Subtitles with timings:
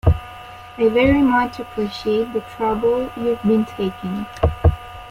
[0.79, 4.25] I very much appreciate the trouble you've been taking